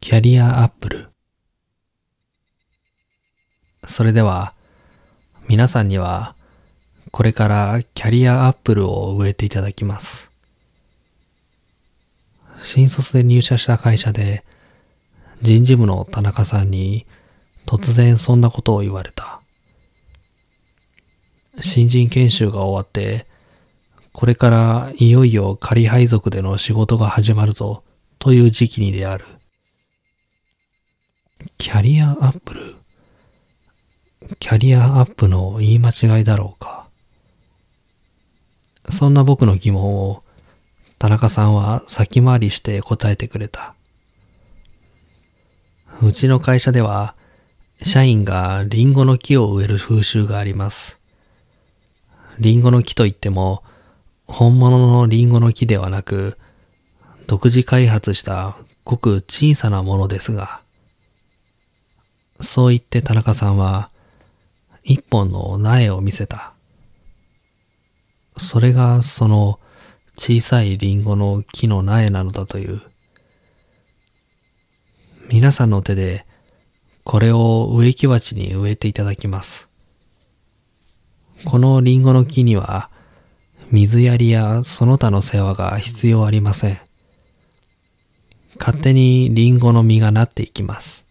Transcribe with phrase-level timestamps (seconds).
[0.00, 1.08] キャリアアップル。
[3.84, 4.54] それでは、
[5.48, 6.36] 皆さんには、
[7.10, 10.30] これからキャリアアップルを植えていただきます。
[12.62, 14.44] 新卒で入社した会社で、
[15.42, 17.06] 人事部の田中さんに
[17.66, 19.40] 突然そんなことを言われた。
[21.60, 23.26] 新人研修が終わって、
[24.12, 27.82] これからいよいよ仮配属での仕事が始まるぞ
[28.18, 29.26] という時期にである。
[31.68, 32.76] キャリアアップル？
[34.38, 36.86] キャリアアップの言い間違いだろうか？
[38.88, 40.22] そんな僕の疑問を
[40.98, 43.74] 田中さんは先回りして答えてくれた。
[46.00, 47.14] うちの会社では
[47.82, 51.02] 社員がリンゴの木を植える風習があります。
[52.38, 53.62] リンゴの木といっても
[54.26, 56.38] 本物のリンゴの木ではなく
[57.26, 60.62] 独自開発したごく小さなものですが、
[62.40, 63.90] そう言って田中さんは
[64.84, 66.52] 一本の苗を見せた。
[68.36, 69.58] それがその
[70.16, 72.80] 小さいリンゴの木の苗なのだという。
[75.28, 76.24] 皆さんの手で
[77.04, 79.68] これを植木鉢に植えていただきます。
[81.44, 82.90] このリンゴの木には
[83.70, 86.78] 水やりやその他の世話が必要ありません。
[88.58, 91.07] 勝手にリンゴの実がなっていきます。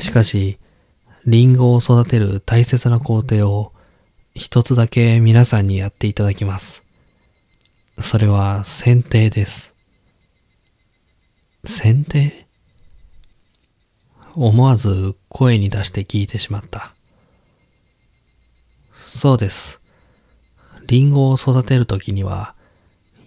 [0.00, 0.58] しかし、
[1.26, 3.72] リンゴを育てる大切な工程を
[4.34, 6.86] 一つだけ皆さんにやっていただきます。
[7.98, 9.74] それは剪定です。
[11.64, 12.46] 剪定？
[14.34, 16.94] 思わず声に出して聞いてしまった。
[18.94, 19.80] そうです。
[20.86, 22.54] リンゴを育てるときには、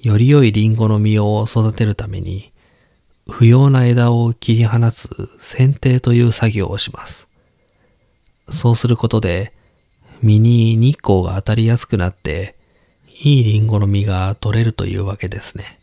[0.02, 2.53] より良いリンゴの実を育てるために、
[3.30, 7.28] 不要な枝を切り放つ剪定という作業をします。
[8.50, 9.54] そうすることで、
[10.22, 12.56] 実に日光が当たりやすくなって、
[13.08, 15.80] いいリンゴの実が取れるというわけですね。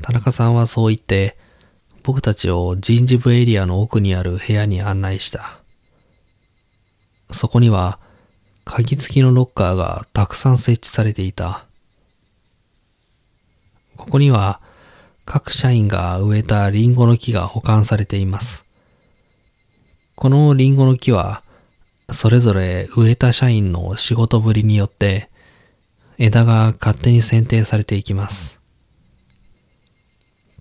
[0.00, 1.36] 田中さんはそう言って、
[2.02, 5.58] 僕たちを人事部エリアの奥にある部屋に案内した。
[7.30, 8.00] そこには、
[8.64, 11.66] 鍵付きのロッカーがたくさん設置されていた。
[13.96, 14.60] ここには、
[15.32, 18.68] 各社員が植えたリンゴの木が保管されています。
[20.14, 21.42] このリンゴの木は、
[22.10, 25.30] それぞれ植えた社員の仕事ぶりによって、
[26.18, 28.60] 枝が勝手に剪定されていきます。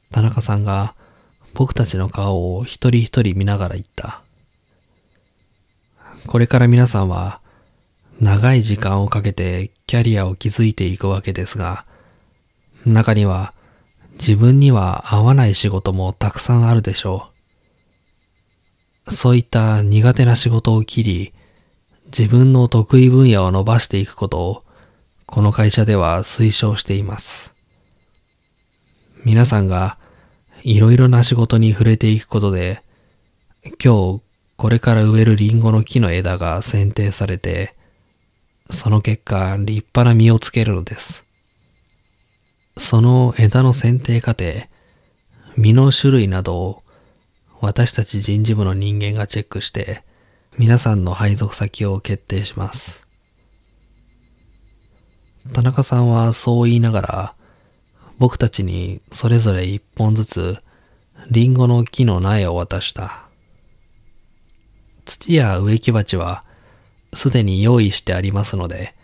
[0.10, 0.96] 田中さんが
[1.54, 4.24] 僕たちの顔を一人一人見ながら言った。
[6.28, 7.42] これから皆さんは
[8.22, 11.84] 長い時間をかけてキャリアを築いていくわけですが、
[12.86, 13.54] 中には
[14.22, 17.32] 自分には合わない仕事もたくさんあるでしょ
[19.08, 19.12] う。
[19.12, 21.34] そういった苦手な仕事を切り、
[22.06, 24.64] 自分の得意分野を伸ばしていくことを、
[25.26, 27.56] この会社では推奨しています。
[29.26, 29.98] 皆さんが
[30.62, 32.84] いろいろな仕事に触れていくことで、
[33.84, 34.22] 今日
[34.56, 37.74] これから植えるリンゴの木の枝が剪定されて、
[38.70, 41.31] その結果立派な実をつけるのです。
[42.78, 44.46] その枝の剪定過程、
[45.58, 46.84] 実の種類などを
[47.60, 50.04] 私たち人事部の人間がチェックして、
[50.58, 53.08] 皆さんの配属先を決定します。
[55.54, 57.36] 田中さんはそう言いながら、
[58.18, 60.58] 僕たちにそれぞれ一本ずつ
[61.30, 63.26] リンゴの木の苗を渡した。
[65.06, 66.44] 土や植木鉢は
[67.14, 68.96] すでに用意してありますので、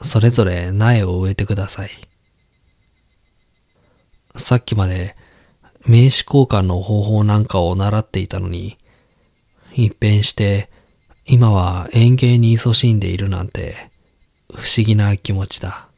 [0.00, 1.90] それぞれ苗を植えてください。
[4.36, 5.16] さっきまで
[5.86, 8.76] 名刺交換の方法なんかを習っていたのに、
[9.72, 10.70] 一変して
[11.26, 13.90] 今は園芸に勤しんでいるなんて
[14.54, 15.88] 不思議な気持ちだ。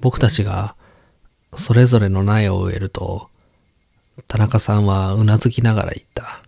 [0.00, 0.76] 僕たちが
[1.54, 3.28] それぞれの苗を植えると、
[4.26, 6.40] 田中さんはうなずきながら言った。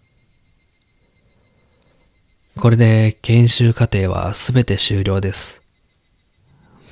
[2.59, 5.63] これで研修課程はすべて終了です。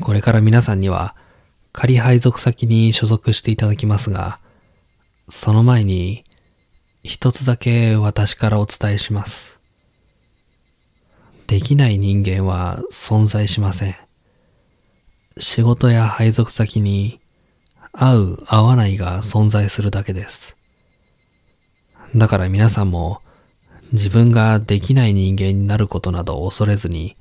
[0.00, 1.15] これから皆さんには
[1.73, 4.38] 仮配属先に所属していただきますが、
[5.29, 6.25] その前に
[7.03, 9.61] 一つだけ私からお伝えします。
[11.47, 13.94] できない人間は存在しません。
[15.38, 17.20] 仕事や配属先に
[17.93, 20.56] 合う合わないが存在するだけです。
[22.15, 23.20] だから皆さんも
[23.93, 27.17] 自分ができない人間になることなど恐れずに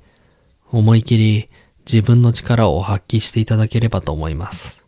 [0.70, 1.50] 思い切り
[1.90, 4.84] 自分の力を発揮していただければと思います。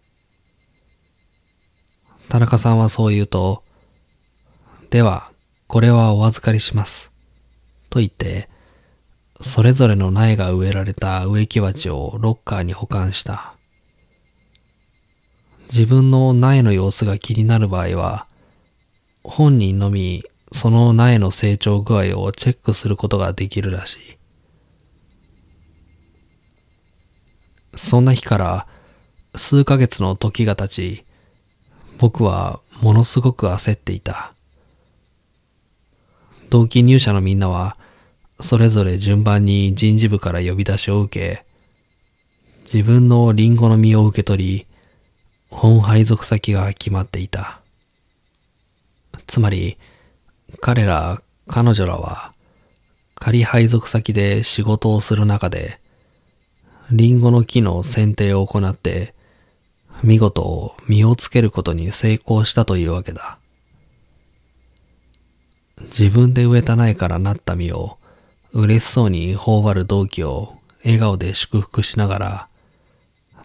[2.28, 3.62] 田中さんはそう言うと、
[4.90, 5.30] では、
[5.66, 7.10] これはお預かりします。
[7.88, 8.50] と言って、
[9.40, 13.54] それぞれの苗が植えられた植木鉢をロッカーに保管した。
[15.72, 18.26] 自分の苗の様子が気になる場合は、
[19.24, 24.19] 本人のみその苗の成長具合をチェックすることができるらしい。
[27.80, 28.66] そんな日から
[29.34, 31.04] 数ヶ月の時が経ち、
[31.98, 34.34] 僕はものすごく焦っていた。
[36.50, 37.78] 同期入社のみんなは、
[38.38, 41.44] それぞれ順番に人事部から呼び出しを受け、
[42.60, 44.66] 自分のリンゴの実を受け取り、
[45.50, 47.60] 本配属先が決まっていた。
[49.26, 49.78] つまり、
[50.60, 52.32] 彼ら、彼女らは、
[53.14, 55.80] 仮配属先で仕事をする中で、
[56.92, 59.14] リンゴの木の剪定を行って、
[60.02, 63.38] 見事実をつけることに成功したというわけだ。
[65.82, 67.98] 自分で植えた苗からなった実を
[68.52, 70.54] 嬉しそうに頬張る同期を
[70.84, 72.48] 笑顔で祝福しながら、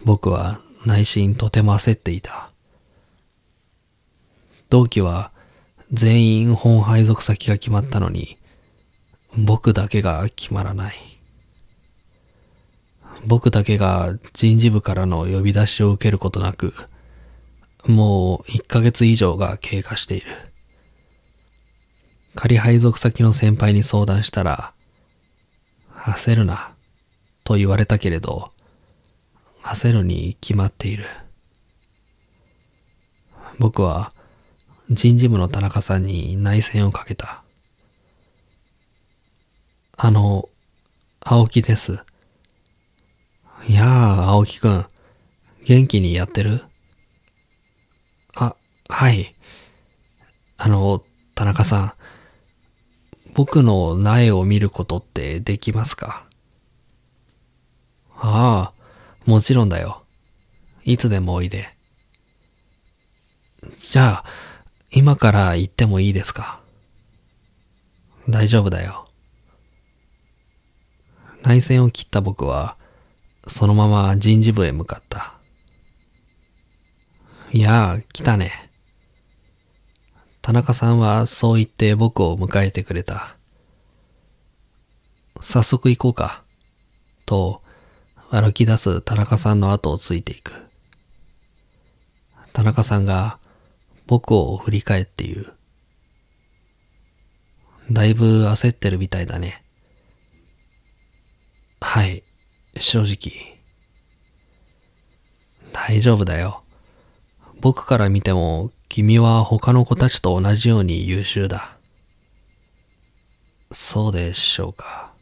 [0.04, 2.50] 僕は内心とても焦っていた。
[4.70, 5.30] 同期は
[5.92, 8.36] 全員本配属先が決まったのに、
[9.36, 11.15] 僕だけが決まらない。
[13.24, 16.74] 僕だけが人事部からの呼び出しを受けることなく、
[17.86, 20.26] もう1ヶ月以上が経過している。
[22.34, 24.72] 仮配属先の先輩に相談したら、
[25.94, 26.74] 焦るな、
[27.44, 28.50] と言われたけれど、
[29.62, 31.06] 焦るに決まっている。
[33.58, 34.12] 僕は
[34.90, 37.42] 人事部の田中さんに内戦をかけた。
[39.96, 40.48] あの、
[41.20, 42.04] 青木です。
[43.68, 44.86] いやあ、青木くん。
[45.64, 46.62] 元気にやってる？
[48.36, 48.54] あ、
[48.88, 49.34] はい。
[50.56, 51.02] あの、
[51.34, 51.92] 田中さん。
[53.34, 56.24] 僕の苗を見ることってできますか？
[58.14, 60.04] ああ、もちろんだよ。
[60.84, 61.68] いつでもおいで。
[63.78, 64.24] じゃあ、
[64.92, 66.60] 今から行ってもいいですか？
[68.28, 69.08] 大丈夫だよ。
[71.42, 72.76] 内戦を切った僕は、
[73.46, 75.34] そのまま人事部へ向かった。
[77.52, 78.70] いやあ、来たね。
[80.42, 83.36] 田中さんはそう言って僕を迎えてくれた。
[85.40, 86.44] 早速行こうか。
[87.24, 87.62] と、
[88.30, 90.52] 歩き出す田中さんの後をついていく。
[92.52, 93.38] 田中さんが
[94.06, 95.52] 僕を振り返って言う。
[97.90, 99.62] だいぶ焦ってるみたいだね。
[101.80, 102.22] はい、
[102.78, 103.56] 正直。
[105.72, 106.64] 大丈夫だよ。
[107.60, 111.76] 僕から見ても君は他の子たちと同じように優秀だ。
[113.72, 115.12] そうでしょうか。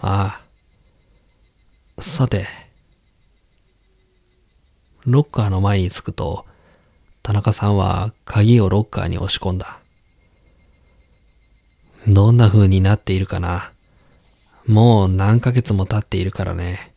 [0.00, 0.40] あ
[1.98, 2.02] あ。
[2.02, 2.46] さて。
[5.04, 6.46] ロッカーの前に着くと、
[7.22, 9.78] 田中さんは鍵をロッカーに押し込んだ。
[12.08, 13.70] どんな風になっているかな。
[14.66, 16.92] もう何ヶ月も経っているからね。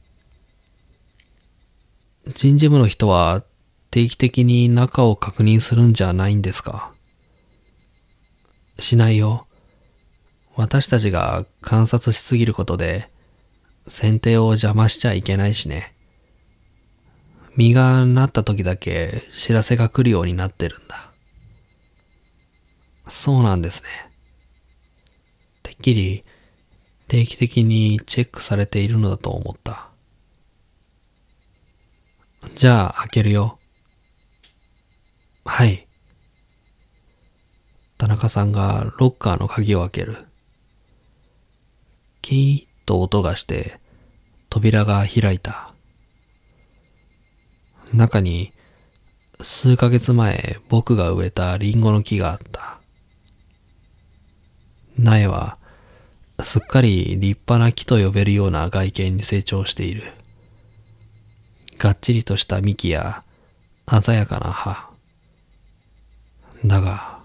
[2.33, 3.43] 人事部の人は
[3.91, 6.91] 定期的に中を確認するんじゃないんですか？
[8.79, 9.47] しないよ。
[10.55, 13.07] 私たちが観察しすぎることで、
[13.87, 15.95] 剪定を邪魔しちゃいけないしね。
[17.55, 21.11] 実がなった時だけ知らせが来るようになってるんだ。
[23.07, 23.89] そうなんですね。
[25.63, 26.23] てっきり
[27.09, 29.89] 定期的にチェックされているのだと思った。
[32.53, 33.57] じゃあ開けるよ。
[35.43, 35.87] はい。
[37.97, 40.27] 田中さんがロッカーの鍵を開ける。
[42.21, 43.79] キーッと音がして
[44.51, 45.73] 扉が開いた。
[47.91, 48.51] 中に
[49.41, 52.79] 数ヶ月前僕が植えたリンゴの木があった。
[54.99, 55.58] 苗は
[56.41, 60.03] すっかり立派な木と呼べるような外見に成長している。
[61.77, 63.23] がっちりとした幹や
[64.01, 64.89] 鮮やかな葉。
[66.65, 67.19] だが、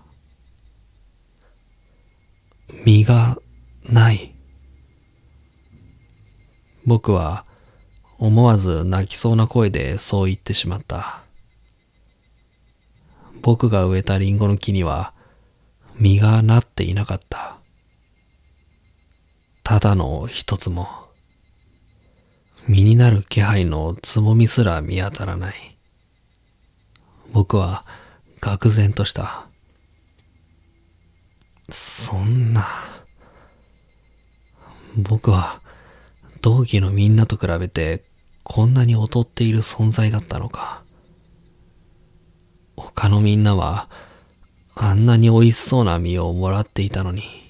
[2.85, 3.39] 実が
[3.85, 4.35] ない。
[6.87, 7.45] 僕は
[8.19, 11.23] 思わず泣きそうな声でそう言ってしまった。
[13.43, 15.13] 僕が植えたリンゴの木には
[15.99, 17.59] 実がなっていなかった。
[19.65, 20.87] ただの一つも。
[22.69, 25.55] 実になる気配のつぼみすら見当たらない。
[27.33, 27.85] 僕は
[28.41, 29.47] 愕然とした。
[31.71, 32.67] そんな。
[34.97, 35.61] 僕は
[36.43, 38.05] 同期のみんなと比べて
[38.43, 40.83] こんなに劣っている存在だったのか。
[42.77, 43.89] 他のみんなは
[44.75, 47.44] あんなに美味しそうな実をもらっていたのに。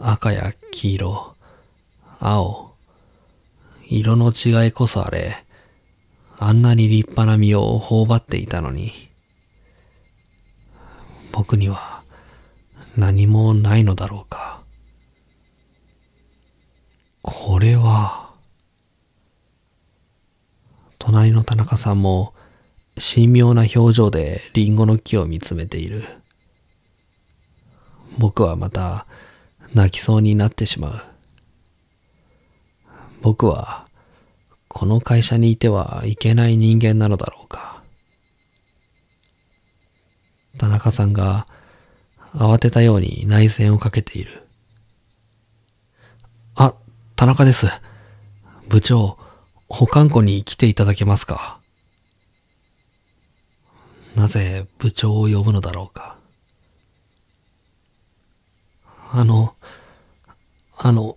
[0.00, 1.34] 赤や黄色、
[2.20, 2.74] 青、
[3.86, 5.44] 色の違いこそあれ、
[6.38, 8.92] あんなに立派な実を頬張っていたのに、
[11.32, 12.02] 僕には
[12.96, 14.60] 何もないのだろうか。
[17.22, 18.30] これは、
[20.98, 22.34] 隣の田中さんも
[22.96, 26.04] 神妙な表情でリンゴの木を見つめている。
[28.18, 29.06] 僕はまた
[29.74, 31.02] 泣きそうになってしまう。
[33.22, 33.86] 僕は
[34.68, 37.82] この会社にいてはいけない人間なのだろうか。
[40.58, 41.46] 田中さんが
[42.32, 44.46] 慌てたように内戦をかけている。
[46.54, 46.74] あ、
[47.16, 47.66] 田中です。
[48.68, 49.18] 部長、
[49.68, 51.58] 保管庫に来ていただけますか
[54.14, 56.13] なぜ部長を呼ぶのだろうか。
[59.16, 59.54] あの、
[60.76, 61.16] あの、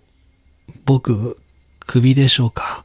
[0.84, 1.36] 僕、
[1.80, 2.84] 首でしょうか？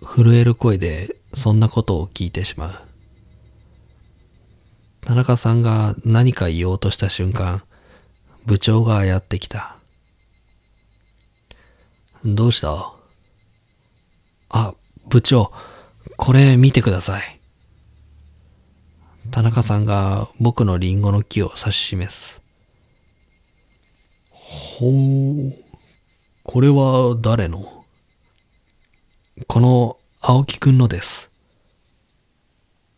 [0.00, 2.80] 震える声でそんなことを聞いてしまう。
[5.00, 7.64] 田中さんが何か言おうとした瞬間、
[8.46, 9.76] 部長がやってきた。
[12.24, 12.92] どうした？
[14.50, 14.74] あ、
[15.08, 15.50] 部長、
[16.16, 17.40] これ見てください。
[19.32, 22.47] 田中さんが僕のリンゴの木を指し示す。
[24.50, 25.54] ほう、
[26.42, 27.84] これは誰の？
[29.46, 31.30] この青木くんのです。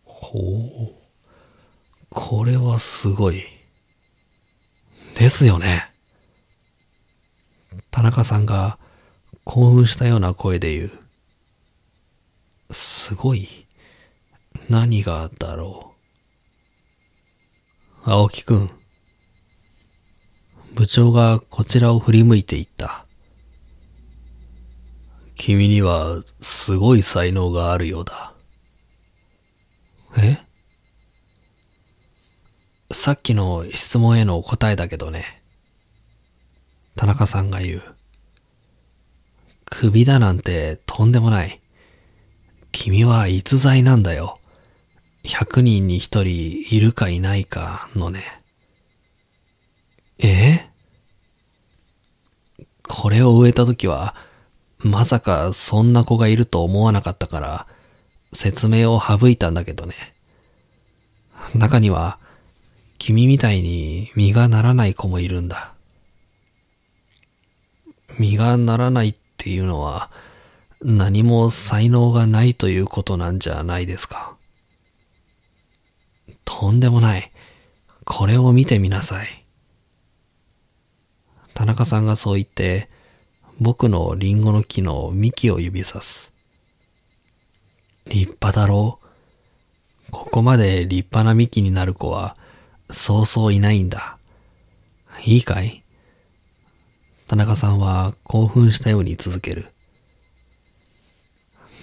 [0.05, 0.95] ほう、
[2.09, 3.43] これはすごい。
[5.17, 5.91] ですよね。
[7.91, 8.79] 田中さんが
[9.45, 10.93] 興奮したような声で言う。
[12.73, 13.49] すごい。
[14.69, 15.95] 何がだろ
[18.07, 18.11] う。
[18.11, 18.71] 青木くん。
[20.81, 23.05] 部長がこちらを振り向いていった。
[25.35, 28.33] 君にはすごい才能があるようだ。
[30.17, 30.39] え？
[32.91, 35.43] さっきの質問への答えだけどね。
[36.97, 37.83] 田中さんが言う。
[39.67, 41.61] 首だなんてとんでもない。
[42.73, 44.39] 君は逸材なんだよ。
[45.25, 48.23] 100人に1人いるかいないかのね。
[50.21, 50.70] え？
[52.91, 54.15] これを植えた時は
[54.83, 57.67] まさかそんな子がいると思わなかったから、
[58.33, 59.95] 説明を省いたんだけどね。
[61.55, 62.19] 中には、
[62.99, 65.75] 君みたいに実がならない子もいるんだ。
[68.19, 70.11] 実がならないっていうのは、
[70.83, 74.37] 何も才能がないということなんじゃないですか。
[76.47, 77.31] とんでもない。
[78.07, 79.40] これを見てみなさい。
[81.61, 82.89] 田中さんがそう言って、
[83.61, 86.33] 僕のリンゴの木の幹を指さす。
[88.07, 88.99] 立派だろ
[90.09, 92.35] うここまで立派な幹になる子は
[92.89, 94.17] そうそういないんだ。
[95.23, 95.85] いいかい？
[97.27, 99.67] 田中さんは興奮したように続ける。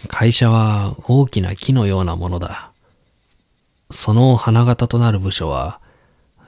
[0.07, 2.71] 会社は大きな木のようなものだ。
[3.91, 5.79] その花形となる部署は、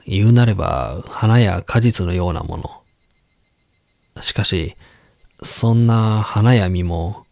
[0.04, 2.79] 言うなれば花や果実のようなもの。
[4.20, 4.74] しかし、
[5.42, 7.24] そんな花や実も、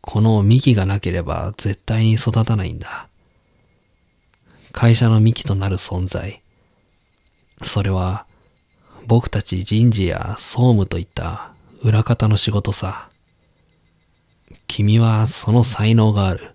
[0.00, 3.08] この幹がなければ絶対に育たないんだ。
[4.72, 6.42] 会社の幹となる存在。
[7.62, 8.26] それは、
[9.06, 13.08] 僕たち人事や総務といった裏方の仕事さ。
[14.66, 16.54] 君はその才能がある。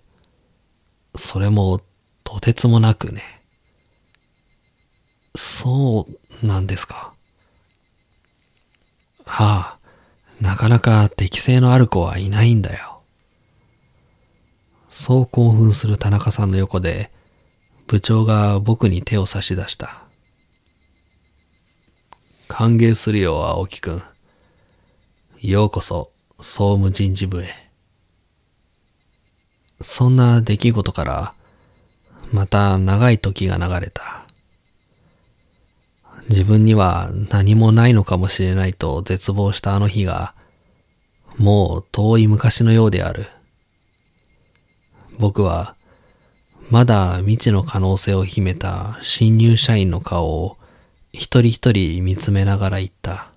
[1.14, 1.80] それも
[2.22, 3.22] とてつもなくね。
[5.34, 6.06] そ
[6.42, 7.13] うなんですか。
[9.24, 9.78] はあ、
[10.40, 13.02] なかなか適性のある子はいないんだよ。
[14.88, 17.10] そう興奮する田中さんの横で、
[17.86, 20.04] 部長が僕に手を差し出した。
[22.48, 24.02] 歓迎するよ、青木くん。
[25.40, 27.48] ようこそ、総務人事部へ。
[29.80, 31.34] そんな出来事から、
[32.32, 34.23] また長い時が流れた。
[36.34, 40.34] 自分には何もないのかもしれないと絶望したあの日が、
[41.38, 43.26] もう遠い昔のようである。
[45.16, 45.76] 僕は、
[46.70, 50.58] まだ未知の可能性を秘めた新入社員の顔を
[51.12, 53.28] 一人一人見つめながら言った。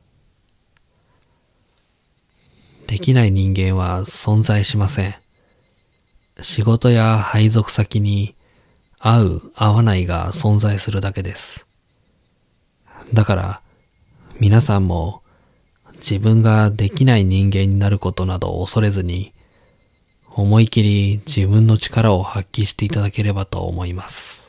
[2.87, 5.15] できない人間は存在しません。
[6.41, 8.33] 仕事や配属先に
[8.97, 11.66] 合う合わないが存在するだけです。
[13.13, 13.61] だから
[14.39, 15.21] 皆さんも
[15.95, 19.33] 自分ができない人間になることなど恐れずに
[20.29, 24.46] 思い切り自分の力を発揮していただければと思います。